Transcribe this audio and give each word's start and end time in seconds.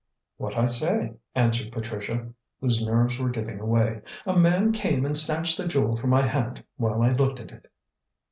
"What 0.37 0.57
I 0.57 0.65
say," 0.65 1.13
answered 1.35 1.71
Patricia, 1.71 2.33
whose 2.59 2.83
nerves 2.83 3.19
were 3.19 3.29
giving 3.29 3.63
way. 3.67 4.01
"A 4.25 4.35
man 4.35 4.71
came 4.71 5.05
and 5.05 5.15
snatched 5.15 5.59
the 5.59 5.67
jewel 5.67 5.95
from 5.95 6.09
my 6.09 6.23
hand 6.23 6.63
while 6.77 7.03
I 7.03 7.11
looked 7.11 7.39
at 7.39 7.51
it." 7.51 7.67